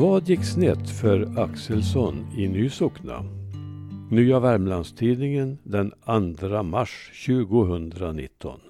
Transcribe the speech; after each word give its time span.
Vad 0.00 0.28
gick 0.28 0.44
snett 0.44 0.90
för 0.90 1.38
Axelsson 1.38 2.26
i 2.36 2.48
Nysockna? 2.48 3.24
Nya 4.10 4.40
Värmlandstidningen 4.40 5.58
den 5.62 5.92
2 6.38 6.62
mars 6.62 7.24
2019. 7.26 8.60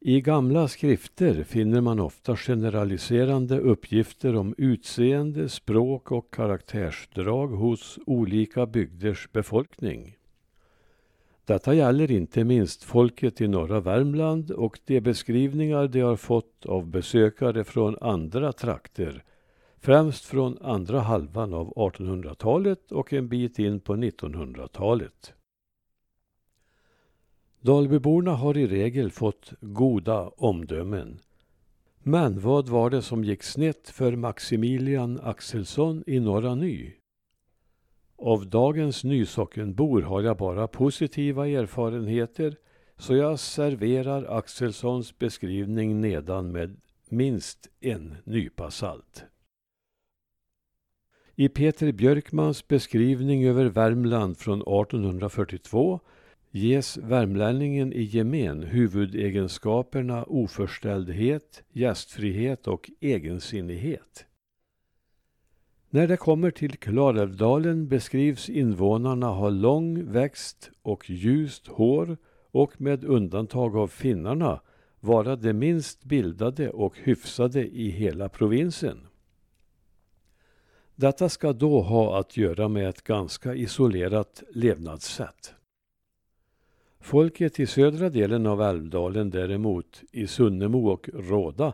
I 0.00 0.20
gamla 0.20 0.68
skrifter 0.68 1.44
finner 1.44 1.80
man 1.80 2.00
ofta 2.00 2.36
generaliserande 2.36 3.58
uppgifter 3.58 4.36
om 4.36 4.54
utseende, 4.58 5.48
språk 5.48 6.12
och 6.12 6.34
karaktärsdrag 6.34 7.48
hos 7.48 7.98
olika 8.06 8.66
bygders 8.66 9.28
befolkning. 9.32 10.16
Detta 11.46 11.74
gäller 11.74 12.10
inte 12.10 12.44
minst 12.44 12.84
folket 12.84 13.40
i 13.40 13.48
norra 13.48 13.80
Värmland 13.80 14.50
och 14.50 14.80
de 14.84 15.00
beskrivningar 15.00 15.88
de 15.88 16.00
har 16.00 16.16
fått 16.16 16.66
av 16.66 16.86
besökare 16.86 17.64
från 17.64 17.96
andra 18.00 18.52
trakter, 18.52 19.24
främst 19.78 20.24
från 20.24 20.58
andra 20.62 21.00
halvan 21.00 21.54
av 21.54 21.74
1800-talet 21.74 22.92
och 22.92 23.12
en 23.12 23.28
bit 23.28 23.58
in 23.58 23.80
på 23.80 23.94
1900-talet. 23.96 25.34
Dalbyborna 27.60 28.34
har 28.34 28.56
i 28.56 28.66
regel 28.66 29.10
fått 29.10 29.52
goda 29.60 30.28
omdömen. 30.28 31.20
Men 32.02 32.40
vad 32.40 32.68
var 32.68 32.90
det 32.90 33.02
som 33.02 33.24
gick 33.24 33.42
snett 33.42 33.88
för 33.88 34.16
Maximilian 34.16 35.20
Axelsson 35.22 36.04
i 36.06 36.20
Norra 36.20 36.54
Ny? 36.54 36.92
Av 38.26 38.46
dagens 38.46 39.04
Nysockenbor 39.04 40.02
har 40.02 40.22
jag 40.22 40.36
bara 40.36 40.68
positiva 40.68 41.48
erfarenheter 41.48 42.56
så 42.96 43.16
jag 43.16 43.38
serverar 43.38 44.38
Axelssons 44.38 45.18
beskrivning 45.18 46.00
nedan 46.00 46.52
med 46.52 46.76
minst 47.08 47.68
en 47.80 48.14
nypa 48.24 48.70
salt. 48.70 49.24
I 51.34 51.48
Peter 51.48 51.92
Björkmans 51.92 52.68
beskrivning 52.68 53.44
över 53.46 53.64
Värmland 53.64 54.38
från 54.38 54.60
1842 54.60 56.00
ges 56.50 56.96
värmlänningen 56.96 57.92
i 57.92 58.02
gemen 58.02 58.62
huvudegenskaperna 58.62 60.24
oförställdhet, 60.24 61.62
gästfrihet 61.72 62.66
och 62.66 62.90
egensinnighet. 63.00 64.26
När 65.94 66.08
det 66.08 66.16
kommer 66.16 66.50
till 66.50 66.76
Klarälvdalen 66.76 67.88
beskrivs 67.88 68.48
invånarna 68.48 69.26
ha 69.26 69.48
lång 69.48 70.12
växt 70.12 70.70
och 70.82 71.10
ljust 71.10 71.66
hår 71.66 72.16
och 72.50 72.80
med 72.80 73.04
undantag 73.04 73.76
av 73.76 73.88
finnarna 73.88 74.60
vara 75.00 75.36
de 75.36 75.52
minst 75.52 76.04
bildade 76.04 76.70
och 76.70 76.98
hyfsade 76.98 77.66
i 77.66 77.90
hela 77.90 78.28
provinsen. 78.28 79.06
Detta 80.94 81.28
ska 81.28 81.52
då 81.52 81.80
ha 81.80 82.18
att 82.18 82.36
göra 82.36 82.68
med 82.68 82.88
ett 82.88 83.02
ganska 83.02 83.54
isolerat 83.54 84.42
levnadssätt. 84.50 85.54
Folket 87.00 87.60
i 87.60 87.66
södra 87.66 88.10
delen 88.10 88.46
av 88.46 88.62
Älvdalen 88.62 89.30
däremot, 89.30 90.02
i 90.12 90.26
Sunnemo 90.26 90.88
och 90.88 91.08
Råda, 91.14 91.72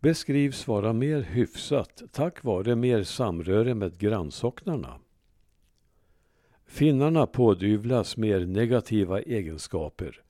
beskrivs 0.00 0.68
vara 0.68 0.92
mer 0.92 1.20
hyfsat 1.20 2.02
tack 2.12 2.44
vare 2.44 2.76
mer 2.76 3.02
samröre 3.02 3.74
med 3.74 3.98
grannsocknarna. 3.98 4.98
Finnarna 6.66 7.26
pådyvlas 7.26 8.16
mer 8.16 8.46
negativa 8.46 9.20
egenskaper. 9.20 10.22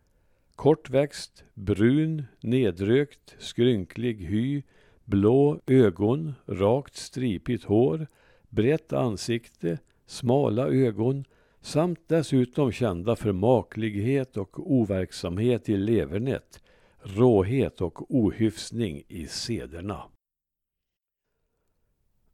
Kortväxt, 0.55 1.45
brun, 1.55 2.23
nedrökt, 2.41 3.37
skrynklig 3.39 4.15
hy, 4.15 4.63
blå 5.05 5.61
ögon, 5.67 6.35
rakt 6.47 6.97
stripigt 6.97 7.65
hår, 7.65 8.07
brett 8.49 8.93
ansikte, 8.93 9.79
smala 10.07 10.69
ögon, 10.69 11.25
samt 11.61 12.01
dessutom 12.09 12.73
kända 12.73 13.17
för 13.17 13.33
maklighet 13.33 14.37
och 14.37 14.73
overksamhet 14.73 15.69
i 15.69 15.77
levernet 15.77 16.63
råhet 17.15 17.81
och 17.81 18.15
ohyfsning 18.15 19.03
i 19.09 19.27
sederna. 19.27 20.03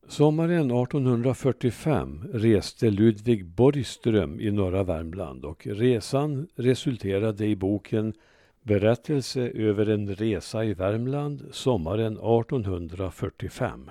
Sommaren 0.09 0.71
1845 0.71 2.29
reste 2.33 2.91
Ludvig 2.91 3.47
Borgström 3.47 4.41
i 4.41 4.51
norra 4.51 4.83
Värmland 4.83 5.45
och 5.45 5.67
resan 5.67 6.49
resulterade 6.55 7.47
i 7.47 7.57
boken 7.57 8.15
Berättelse 8.63 9.41
över 9.41 9.87
en 9.87 10.15
resa 10.15 10.65
i 10.65 10.75
Värmland 10.75 11.49
sommaren 11.51 12.13
1845. 12.13 13.91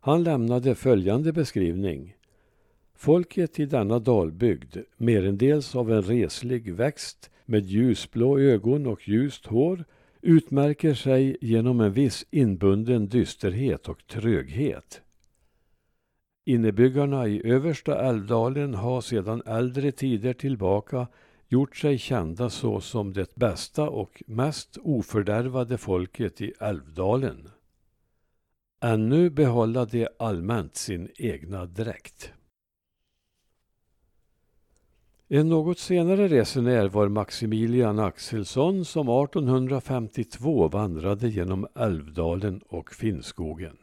Han 0.00 0.22
lämnade 0.22 0.74
följande 0.74 1.32
beskrivning 1.32 2.14
Folket 2.94 3.60
i 3.60 3.66
denna 3.66 3.98
dalbygd, 3.98 4.76
merendels 4.96 5.76
av 5.76 5.92
en 5.92 6.02
reslig 6.02 6.74
växt 6.74 7.30
med 7.50 7.66
ljusblå 7.66 8.38
ögon 8.38 8.86
och 8.86 9.08
ljust 9.08 9.46
hår, 9.46 9.84
utmärker 10.22 10.94
sig 10.94 11.36
genom 11.40 11.80
en 11.80 11.92
viss 11.92 12.26
inbunden 12.30 13.08
dysterhet 13.08 13.88
och 13.88 14.06
tröghet. 14.06 15.02
Innebyggarna 16.44 17.28
i 17.28 17.46
översta 17.46 18.00
Älvdalen 18.00 18.74
har 18.74 19.00
sedan 19.00 19.42
äldre 19.46 19.92
tider 19.92 20.32
tillbaka 20.32 21.06
gjort 21.48 21.76
sig 21.76 21.98
kända 21.98 22.50
så 22.50 22.80
som 22.80 23.12
det 23.12 23.34
bästa 23.34 23.90
och 23.90 24.22
mest 24.26 24.78
ofördärvade 24.82 25.78
folket 25.78 26.40
i 26.40 26.52
Älvdalen. 26.60 27.48
Ännu 28.82 29.30
behålla 29.30 29.84
de 29.84 30.08
allmänt 30.18 30.76
sin 30.76 31.08
egna 31.16 31.66
dräkt. 31.66 32.32
En 35.32 35.48
något 35.48 35.78
senare 35.78 36.28
resenär 36.28 36.88
var 36.88 37.08
Maximilian 37.08 37.98
Axelsson 37.98 38.84
som 38.84 39.08
1852 39.08 40.68
vandrade 40.68 41.28
genom 41.28 41.66
Älvdalen 41.74 42.60
och 42.68 42.94
Finnskogen. 42.94 43.76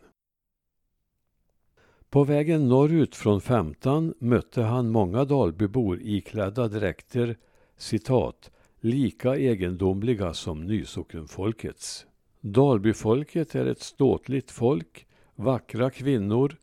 På 2.10 2.24
vägen 2.24 2.68
norrut 2.68 3.16
från 3.16 3.42
Femtan 3.42 4.14
mötte 4.20 4.62
han 4.62 4.90
många 4.90 5.26
Dalbybor 5.26 6.00
iklädda 6.02 6.68
dräkter 6.68 7.38
citat, 7.78 8.52
lika 8.80 9.36
egendomliga 9.36 10.34
som 10.34 10.66
Nysockenfolkets. 10.66 12.06
Dalbyfolket 12.42 13.56
är 13.56 13.66
ett 13.66 13.82
ståtligt 13.82 14.52
folk, 14.52 15.08
vackra 15.36 15.90
kvinnor, 15.90 16.56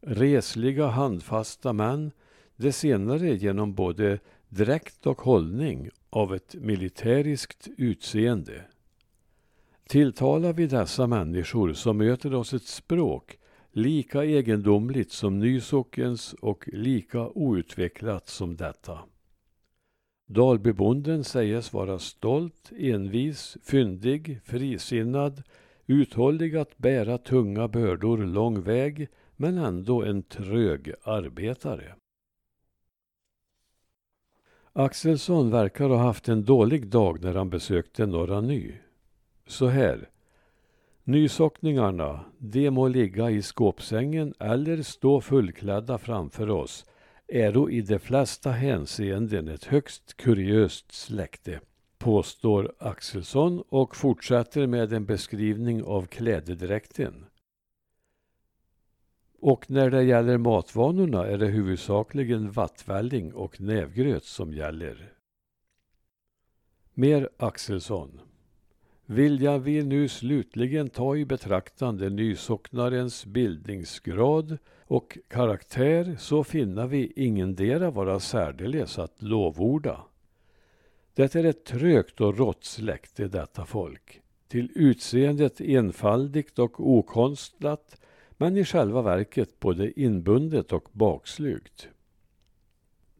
resliga 0.00 0.86
handfasta 0.86 1.72
män 1.72 2.12
det 2.60 2.72
senare 2.72 3.34
genom 3.34 3.74
både 3.74 4.18
dräkt 4.48 5.06
och 5.06 5.20
hållning 5.20 5.90
av 6.10 6.34
ett 6.34 6.54
militäriskt 6.54 7.68
utseende. 7.76 8.64
Tilltalar 9.88 10.52
vi 10.52 10.66
dessa 10.66 11.06
människor 11.06 11.72
så 11.72 11.92
möter 11.92 12.34
oss 12.34 12.54
ett 12.54 12.66
språk 12.66 13.38
lika 13.72 14.24
egendomligt 14.24 15.12
som 15.12 15.38
Nysockens 15.38 16.32
och 16.32 16.68
lika 16.72 17.28
outvecklat 17.28 18.28
som 18.28 18.56
detta. 18.56 18.98
Dalbybonden 20.26 21.24
sägs 21.24 21.72
vara 21.72 21.98
stolt, 21.98 22.72
envis, 22.78 23.56
fyndig, 23.62 24.40
frisinnad, 24.44 25.42
uthållig 25.86 26.56
att 26.56 26.78
bära 26.78 27.18
tunga 27.18 27.68
bördor 27.68 28.18
lång 28.18 28.62
väg, 28.62 29.08
men 29.36 29.58
ändå 29.58 30.02
en 30.02 30.22
trög 30.22 30.92
arbetare. 31.02 31.94
Axelsson 34.72 35.50
verkar 35.50 35.88
ha 35.88 35.96
haft 35.96 36.28
en 36.28 36.44
dålig 36.44 36.86
dag 36.86 37.22
när 37.22 37.34
han 37.34 37.50
besökte 37.50 38.06
Norra 38.06 38.40
Ny. 38.40 38.72
Så 39.46 39.66
här. 39.66 40.08
Nysockningarna, 41.04 42.24
de 42.38 42.70
må 42.70 42.88
ligga 42.88 43.30
i 43.30 43.42
skåpsängen 43.42 44.34
eller 44.38 44.82
stå 44.82 45.20
fullklädda 45.20 45.98
framför 45.98 46.50
oss, 46.50 46.84
äro 47.28 47.70
i 47.70 47.80
de 47.80 47.98
flesta 47.98 48.50
hänseenden 48.50 49.48
ett 49.48 49.64
högst 49.64 50.16
kuriöst 50.16 50.92
släkte, 50.92 51.60
påstår 51.98 52.72
Axelsson 52.78 53.62
och 53.68 53.96
fortsätter 53.96 54.66
med 54.66 54.92
en 54.92 55.06
beskrivning 55.06 55.82
av 55.82 56.06
klädedräkten. 56.06 57.24
Och 59.40 59.70
när 59.70 59.90
det 59.90 60.02
gäller 60.02 60.38
matvanorna 60.38 61.26
är 61.26 61.38
det 61.38 61.46
huvudsakligen 61.46 62.50
vattvälling 62.50 63.34
och 63.34 63.60
nävgröt 63.60 64.24
som 64.24 64.52
gäller. 64.52 65.12
Mer 66.94 67.28
Axelsson. 67.36 68.20
Vilja 69.06 69.58
vi 69.58 69.82
nu 69.82 70.08
slutligen 70.08 70.88
ta 70.88 71.16
i 71.16 71.24
betraktande 71.24 72.10
nysocknarens 72.10 73.26
bildningsgrad 73.26 74.58
och 74.86 75.18
karaktär 75.28 76.16
så 76.18 76.44
finna 76.44 76.86
vi 76.86 77.12
ingendera 77.16 77.90
vara 77.90 78.20
särdeles 78.20 78.98
att 78.98 79.22
lovorda. 79.22 80.04
Det 81.14 81.34
är 81.34 81.44
ett 81.44 81.64
trögt 81.64 82.20
och 82.20 82.38
rått 82.38 82.64
släkte 82.64 83.28
detta 83.28 83.64
folk, 83.64 84.20
till 84.48 84.70
utseendet 84.74 85.60
enfaldigt 85.60 86.58
och 86.58 86.90
okonstlat 86.90 87.99
men 88.40 88.56
i 88.56 88.64
själva 88.64 89.02
verket 89.02 89.60
både 89.60 90.00
inbundet 90.00 90.72
och 90.72 90.88
bakslugt. 90.92 91.88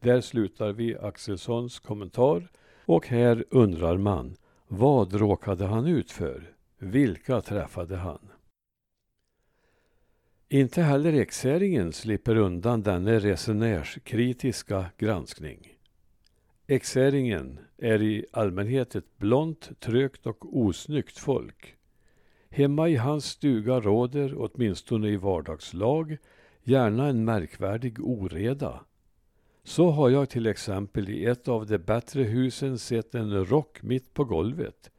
Där 0.00 0.20
slutar 0.20 0.72
vi 0.72 0.98
Axelssons 0.98 1.78
kommentar 1.78 2.50
och 2.84 3.06
här 3.06 3.44
undrar 3.50 3.98
man, 3.98 4.36
vad 4.68 5.14
råkade 5.14 5.66
han 5.66 5.86
ut 5.86 6.10
för? 6.10 6.54
Vilka 6.78 7.40
träffade 7.40 7.96
han? 7.96 8.18
Inte 10.48 10.82
heller 10.82 11.12
exäringen 11.12 11.92
slipper 11.92 12.36
undan 12.36 12.82
denna 12.82 13.18
resenärskritiska 13.18 14.86
granskning. 14.98 15.76
Exäringen 16.66 17.60
är 17.78 18.02
i 18.02 18.26
allmänhet 18.32 18.94
ett 18.94 19.18
blont, 19.18 19.80
trögt 19.80 20.26
och 20.26 20.58
osnyggt 20.58 21.18
folk. 21.18 21.76
Hemma 22.50 22.88
i 22.88 22.96
hans 22.96 23.24
stuga 23.24 23.80
råder, 23.80 24.34
åtminstone 24.36 25.08
i 25.08 25.16
vardagslag, 25.16 26.16
gärna 26.62 27.06
en 27.06 27.24
märkvärdig 27.24 28.00
oreda. 28.00 28.80
Så 29.64 29.90
har 29.90 30.10
jag 30.10 30.28
till 30.30 30.46
exempel 30.46 31.08
i 31.08 31.24
ett 31.24 31.48
av 31.48 31.66
de 31.66 31.78
bättre 31.78 32.22
husen 32.22 32.78
sett 32.78 33.14
en 33.14 33.46
rock 33.46 33.82
mitt 33.82 34.14
på 34.14 34.24
golvet. 34.24 34.90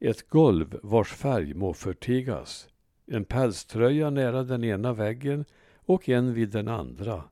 Ett 0.00 0.28
golv 0.28 0.78
vars 0.82 1.12
färg 1.12 1.54
må 1.54 1.74
förtigas. 1.74 2.68
En 3.06 3.24
pälströja 3.24 4.10
nära 4.10 4.42
den 4.42 4.64
ena 4.64 4.92
väggen 4.92 5.44
och 5.76 6.08
en 6.08 6.34
vid 6.34 6.48
den 6.48 6.68
andra. 6.68 7.24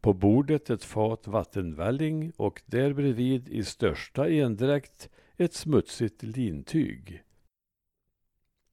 På 0.00 0.12
bordet 0.12 0.70
ett 0.70 0.84
fat 0.84 1.26
vattenvälling 1.26 2.32
och 2.36 2.62
där 2.66 2.92
bredvid 2.92 3.48
i 3.48 3.64
största 3.64 4.28
endräkt 4.28 5.08
ett 5.36 5.54
smutsigt 5.54 6.22
lintyg. 6.22 7.22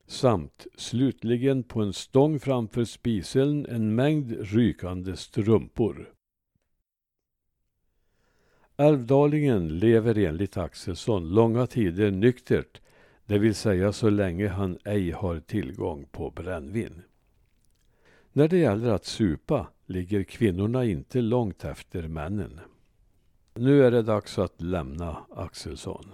Samt 0.10 0.68
slutligen 0.76 1.64
på 1.64 1.82
en 1.82 1.94
stång 1.94 2.40
framför 2.40 2.86
spisen 2.86 3.66
en 3.66 3.96
mängd 3.96 4.32
rykande 4.40 5.18
strumpor. 5.18 6.14
Älvdalingen 8.78 9.80
lever 9.80 10.18
enligt 10.18 10.58
Axelsson 10.58 11.30
långa 11.30 11.68
tider 11.68 12.12
nyktert, 12.12 12.82
det 13.26 13.40
vill 13.40 13.56
säga 13.56 13.92
så 13.92 14.10
länge 14.10 14.48
han 14.48 14.78
ej 14.84 15.12
har 15.12 15.40
tillgång 15.40 16.06
på 16.12 16.32
brännvin. 16.32 17.02
När 18.32 18.48
det 18.48 18.58
gäller 18.58 18.90
att 18.90 19.06
supa 19.06 19.68
ligger 19.86 20.24
kvinnorna 20.24 20.86
inte 20.86 21.22
långt 21.22 21.64
efter 21.64 22.08
männen. 22.08 22.60
Nu 23.54 23.84
är 23.84 23.92
det 23.92 24.02
dags 24.02 24.40
att 24.40 24.62
lämna 24.62 25.18
Axelsson. 25.30 26.06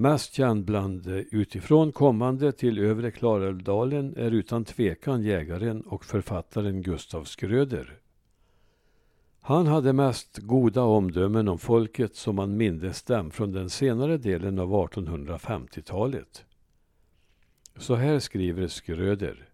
Mest 0.00 0.34
känd 0.34 0.64
bland 0.64 1.06
eh, 1.06 1.22
utifrån 1.30 1.92
kommande 1.92 2.52
till 2.52 2.78
övre 2.78 3.10
Klarälvdalen 3.10 4.14
är 4.16 4.30
utan 4.30 4.64
tvekan 4.64 5.22
jägaren 5.22 5.80
och 5.80 6.04
författaren 6.04 6.82
Gustav 6.82 7.24
Skröder. 7.24 7.98
Han 9.40 9.66
hade 9.66 9.92
mest 9.92 10.38
goda 10.38 10.82
omdömen 10.82 11.48
om 11.48 11.58
folket 11.58 12.16
som 12.16 12.36
man 12.36 12.56
mindes 12.56 13.02
dem 13.02 13.30
från 13.30 13.52
den 13.52 13.70
senare 13.70 14.16
delen 14.16 14.58
av 14.58 14.72
1850-talet. 14.72 16.44
Så 17.76 17.94
här 17.94 18.18
skriver 18.18 18.66
Skröder. 18.66 19.48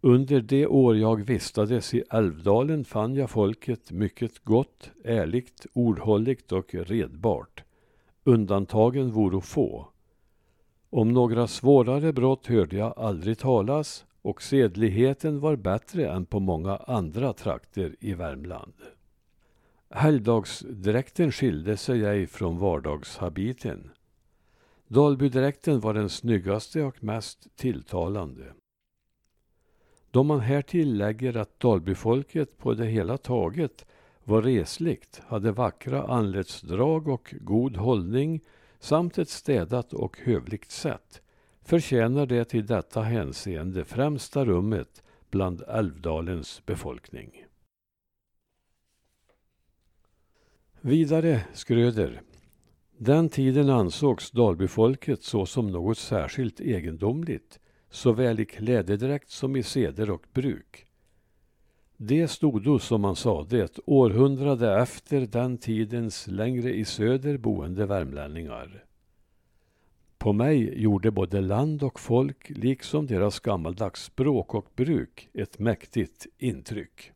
Under 0.00 0.40
de 0.40 0.66
år 0.66 0.96
jag 0.96 1.24
vistades 1.24 1.94
i 1.94 2.02
Älvdalen 2.10 2.84
fann 2.84 3.14
jag 3.14 3.30
folket 3.30 3.90
mycket 3.90 4.38
gott, 4.44 4.90
ärligt, 5.04 5.66
ordhålligt 5.72 6.52
och 6.52 6.74
redbart. 6.74 7.64
Undantagen 8.28 9.10
voro 9.10 9.40
få. 9.40 9.88
Om 10.90 11.12
några 11.12 11.46
svårare 11.46 12.12
brott 12.12 12.46
hörde 12.46 12.76
jag 12.76 12.98
aldrig 12.98 13.38
talas 13.38 14.06
och 14.22 14.42
sedligheten 14.42 15.40
var 15.40 15.56
bättre 15.56 16.10
än 16.10 16.26
på 16.26 16.40
många 16.40 16.76
andra 16.76 17.32
trakter 17.32 17.96
i 18.00 18.14
Värmland. 18.14 18.72
Helgdagsdräkten 19.90 21.32
skilde 21.32 21.76
sig 21.76 22.04
ej 22.04 22.26
från 22.26 22.58
vardagshabiten. 22.58 23.90
Dalbydräkten 24.88 25.80
var 25.80 25.94
den 25.94 26.08
snyggaste 26.08 26.82
och 26.82 27.04
mest 27.04 27.56
tilltalande. 27.56 28.52
Då 30.10 30.22
man 30.22 30.40
här 30.40 30.62
tillägger 30.62 31.36
att 31.36 31.60
Dalbyfolket 31.60 32.58
på 32.58 32.74
det 32.74 32.86
hela 32.86 33.18
taget 33.18 33.86
var 34.28 34.42
resligt, 34.42 35.22
hade 35.26 35.52
vackra 35.52 36.02
anletsdrag 36.02 37.08
och 37.08 37.34
god 37.40 37.76
hållning 37.76 38.40
samt 38.78 39.18
ett 39.18 39.28
städat 39.28 39.92
och 39.92 40.18
hövligt 40.18 40.70
sätt, 40.70 41.22
förtjänar 41.62 42.26
det 42.26 42.54
i 42.54 42.62
detta 42.62 43.02
hänseende 43.02 43.84
främsta 43.84 44.44
rummet 44.44 45.02
bland 45.30 45.62
Älvdalens 45.68 46.66
befolkning. 46.66 47.44
Vidare 50.80 51.44
Skröder. 51.52 52.22
Den 52.96 53.28
tiden 53.28 53.70
ansågs 53.70 54.30
Dalbyfolket 54.30 55.22
såsom 55.22 55.70
något 55.70 55.98
särskilt 55.98 56.60
egendomligt, 56.60 57.60
såväl 57.90 58.40
i 58.40 58.44
klädedräkt 58.44 59.30
som 59.30 59.56
i 59.56 59.62
seder 59.62 60.10
och 60.10 60.26
bruk. 60.32 60.87
Det 62.00 62.28
stodo, 62.28 62.78
som 62.78 63.00
man 63.00 63.16
sade, 63.16 63.64
ett 63.64 63.78
århundrade 63.86 64.80
efter 64.82 65.20
den 65.20 65.58
tidens 65.58 66.26
längre 66.26 66.74
i 66.74 66.84
söder 66.84 67.38
boende 67.38 67.86
värmlänningar. 67.86 68.84
På 70.18 70.32
mig 70.32 70.82
gjorde 70.82 71.10
både 71.10 71.40
land 71.40 71.82
och 71.82 72.00
folk, 72.00 72.50
liksom 72.50 73.06
deras 73.06 73.40
gammaldags 73.40 74.04
språk 74.04 74.54
och 74.54 74.66
bruk, 74.76 75.28
ett 75.34 75.58
mäktigt 75.58 76.26
intryck. 76.38 77.12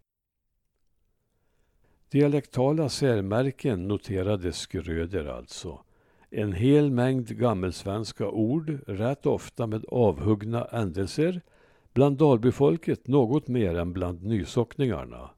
Dialektala 2.09 2.89
särmärken 2.89 3.89
noterade 3.89 4.53
Skröder 4.53 5.25
alltså. 5.25 5.85
En 6.31 6.53
hel 6.53 6.91
mängd 6.91 7.39
gammelsvenska 7.39 8.29
ord, 8.29 8.79
rätt 8.87 9.27
ofta 9.27 9.67
med 9.67 9.85
avhuggna 9.89 10.65
ändelser, 10.65 11.41
bland 11.93 12.17
dalbyfolket 12.17 13.07
något 13.07 13.49
mer 13.49 13.75
än 13.75 13.93
bland 13.93 14.23
nysockningarna. 14.23 15.31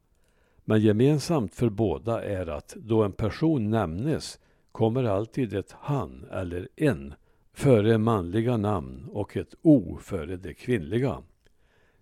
Men 0.65 0.81
gemensamt 0.81 1.55
för 1.55 1.69
båda 1.69 2.25
är 2.25 2.47
att 2.47 2.75
då 2.77 3.03
en 3.03 3.13
person 3.13 3.71
nämnes 3.71 4.41
kommer 4.73 5.05
alltid 5.05 5.55
ett 5.55 5.77
han 5.81 6.25
eller 6.33 6.69
en 6.77 7.15
före 7.53 7.99
manliga 7.99 8.57
namn 8.57 9.09
och 9.13 9.37
ett 9.37 9.55
o 9.63 9.99
före 10.03 10.37
det 10.37 10.55
kvinnliga. 10.55 11.23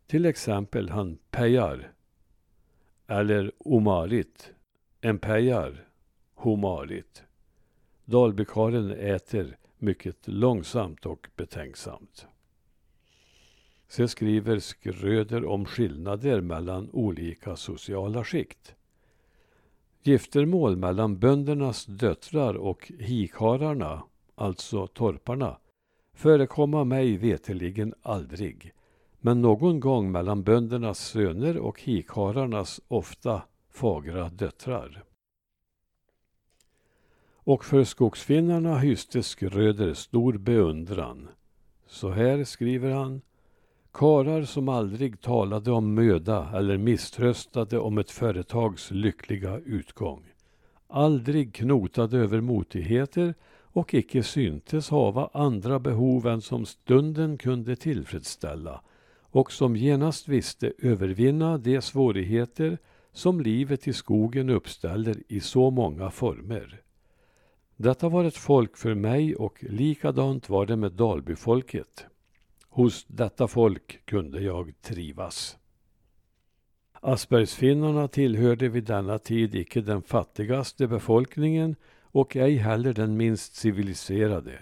Till 0.07 0.27
exempel 0.27 0.89
han 0.89 1.19
Pejar 1.31 1.93
eller 3.07 3.53
Omarit 3.59 4.53
en 5.05 5.19
pejar, 5.19 5.89
homarit. 6.35 7.23
Dalbykaren 8.05 8.91
äter 8.91 9.57
mycket 9.79 10.29
långsamt 10.29 11.07
och 11.07 11.29
betänksamt. 11.37 12.27
Se 13.93 14.09
skriver 14.09 14.59
Skröder 14.59 15.45
om 15.45 15.65
skillnader 15.65 16.41
mellan 16.41 16.91
olika 16.93 17.57
sociala 17.57 18.25
skikt. 18.25 18.75
Giftermål 20.03 20.77
mellan 20.77 21.19
böndernas 21.19 21.87
döttrar 21.87 22.55
och 22.55 22.93
hikararna, 22.99 24.03
alltså 24.35 24.87
torparna, 24.87 25.59
förekomma 26.15 26.85
mig 26.85 27.17
veteligen 27.17 27.95
aldrig, 28.03 28.73
men 29.21 29.43
någon 29.43 29.81
gång 29.81 30.13
mellan 30.13 30.43
böndernas 30.43 30.99
söner 30.99 31.59
och 31.59 31.81
hikararnas 31.81 32.81
ofta 32.89 33.43
fagra 33.71 34.29
döttrar. 34.29 35.05
Och 37.35 37.65
för 37.65 37.85
skogsfinnarna 37.85 38.79
hyste 38.79 39.23
Skröder 39.23 39.95
stor 39.95 40.33
beundran. 40.33 41.29
Så 41.87 42.11
här 42.11 42.45
skriver 42.45 42.91
han. 42.91 43.21
Karar 43.93 44.43
som 44.43 44.69
aldrig 44.69 45.21
talade 45.21 45.73
om 45.73 45.95
möda 45.95 46.51
eller 46.55 46.77
misströstade 46.77 47.79
om 47.79 47.99
ett 47.99 48.11
företags 48.11 48.91
lyckliga 48.91 49.59
utgång. 49.59 50.25
Aldrig 50.89 51.55
knotade 51.55 52.19
över 52.19 52.41
motigheter 52.41 53.35
och 53.63 53.95
icke 53.95 54.23
syntes 54.23 54.91
hava 54.91 55.31
andra 55.33 55.79
behov 55.79 56.27
än 56.27 56.41
som 56.41 56.67
stunden 56.67 57.39
kunde 57.39 57.77
tillfredsställa 57.77 58.83
och 59.21 59.53
som 59.53 59.77
genast 59.77 60.29
visste 60.29 60.73
övervinna 60.79 61.59
de 61.59 61.81
svårigheter 61.81 62.79
som 63.13 63.41
livet 63.41 63.89
i 63.89 63.93
skogen 63.93 64.51
uppställer 64.51 65.17
i 65.29 65.41
så 65.41 65.71
många 65.71 66.11
former. 66.11 66.81
Detta 67.77 68.09
var 68.09 68.25
ett 68.25 68.37
folk 68.37 68.77
för 68.77 68.95
mig 68.95 69.37
och 69.37 69.65
likadant 69.69 70.49
var 70.49 70.67
det 70.67 70.77
med 70.77 70.93
Dalbyfolket. 70.93 72.07
Hos 72.75 73.05
detta 73.09 73.49
folk 73.49 74.01
kunde 74.05 74.41
jag 74.41 74.73
trivas. 74.83 75.59
Aspergsfinnarna 76.93 78.09
tillhörde 78.09 78.69
vid 78.69 78.85
denna 78.85 79.19
tid 79.19 79.55
icke 79.55 79.81
den 79.81 80.03
fattigaste 80.03 80.87
befolkningen 80.87 81.77
och 82.03 82.37
ej 82.37 82.57
heller 82.57 82.93
den 82.93 83.17
minst 83.17 83.55
civiliserade. 83.55 84.59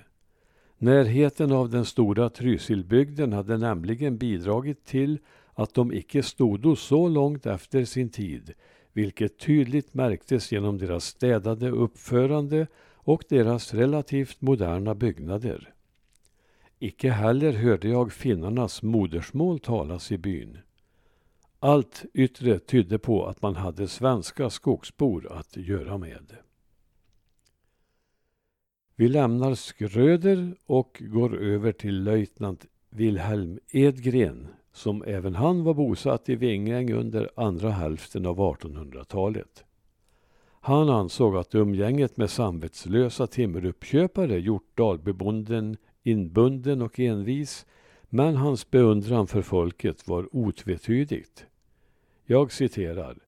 Närheten 0.78 1.52
av 1.52 1.70
den 1.70 1.84
stora 1.84 2.30
Trysilbygden 2.30 3.32
hade 3.32 3.58
nämligen 3.58 4.18
bidragit 4.18 4.84
till 4.84 5.18
att 5.54 5.74
de 5.74 5.92
icke 5.92 6.22
stodo 6.22 6.76
så 6.76 7.08
långt 7.08 7.46
efter 7.46 7.84
sin 7.84 8.10
tid, 8.10 8.52
vilket 8.92 9.38
tydligt 9.38 9.94
märktes 9.94 10.52
genom 10.52 10.78
deras 10.78 11.04
städade 11.04 11.70
uppförande 11.70 12.66
och 12.94 13.24
deras 13.28 13.74
relativt 13.74 14.40
moderna 14.40 14.94
byggnader. 14.94 15.74
Icke 16.82 17.10
heller 17.10 17.52
hörde 17.52 17.88
jag 17.88 18.12
finnarnas 18.12 18.82
modersmål 18.82 19.58
talas 19.58 20.12
i 20.12 20.18
byn. 20.18 20.58
Allt 21.58 22.04
yttre 22.14 22.58
tydde 22.58 22.98
på 22.98 23.26
att 23.26 23.42
man 23.42 23.56
hade 23.56 23.88
svenska 23.88 24.50
skogsbor 24.50 25.32
att 25.32 25.56
göra 25.56 25.98
med. 25.98 26.36
Vi 28.96 29.08
lämnar 29.08 29.54
Skröder 29.54 30.54
och 30.66 31.02
går 31.04 31.36
över 31.36 31.72
till 31.72 32.02
löjtnant 32.02 32.66
Wilhelm 32.90 33.58
Edgren 33.72 34.48
som 34.72 35.04
även 35.06 35.34
han 35.34 35.64
var 35.64 35.74
bosatt 35.74 36.28
i 36.28 36.36
Vingäng 36.36 36.92
under 36.92 37.30
andra 37.36 37.70
hälften 37.70 38.26
av 38.26 38.38
1800-talet. 38.38 39.64
Han 40.60 40.88
ansåg 40.88 41.36
att 41.36 41.54
umgänget 41.54 42.16
med 42.16 42.30
samvetslösa 42.30 43.26
timmeruppköpare 43.26 44.38
gjort 44.38 44.76
dalbebonden 44.76 45.76
inbunden 46.02 46.82
och 46.82 47.00
envis, 47.00 47.66
men 48.08 48.36
hans 48.36 48.70
beundran 48.70 49.26
för 49.26 49.42
folket 49.42 50.08
var 50.08 50.36
otvetydigt. 50.36 51.46
Jag 52.24 52.52
citerar. 52.52 53.18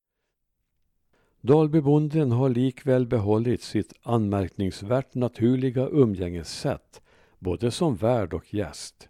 Dalbybonden 1.40 2.32
har 2.32 2.48
likväl 2.48 3.06
behållit 3.06 3.62
sitt 3.62 3.92
anmärkningsvärt 4.02 5.14
naturliga 5.14 5.88
umgängessätt, 5.88 7.02
både 7.38 7.70
som 7.70 7.96
värd 7.96 8.34
och 8.34 8.54
gäst. 8.54 9.08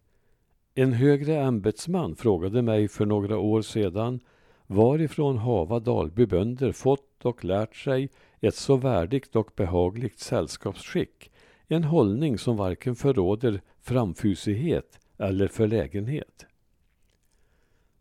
En 0.75 0.93
högre 0.93 1.37
ämbetsman 1.37 2.17
frågade 2.17 2.63
mig 2.63 2.89
för 2.89 3.07
några 3.07 3.39
år 3.39 3.63
sedan 3.63 4.21
varifrån 4.67 5.39
hava 5.39 5.81
Dalbybönder 5.81 6.73
fått 6.73 7.25
och 7.25 7.45
lärt 7.45 7.77
sig 7.77 8.11
ett 8.41 8.55
så 8.55 8.77
värdigt 8.77 9.37
och 9.37 9.51
behagligt 9.57 10.19
sällskapsskick, 10.19 11.32
en 11.73 11.85
hållning 11.85 12.39
som 12.39 12.57
varken 12.57 12.95
förråder 12.95 13.63
framfusighet 13.81 14.99
eller 15.19 15.49
förlägenhet. 15.49 16.47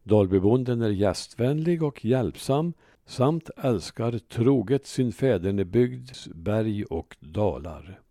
Dalbybonden 0.04 0.82
är 0.82 0.90
gästvänlig 0.90 1.84
och 1.84 2.06
hjälpsam 2.06 2.74
samt 3.06 3.50
älskar 3.58 4.20
troget 4.20 4.86
sin 4.86 5.12
fädernebygds 5.12 6.28
berg 6.28 6.86
och 6.86 7.18
dalar. 7.20 8.02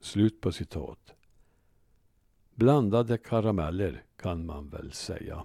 Slut 0.00 0.40
på 0.40 0.52
citat. 0.52 1.14
Blandade 2.54 3.18
karameller 3.18 4.02
kan 4.16 4.46
man 4.46 4.68
väl 4.68 4.92
säga. 4.92 5.44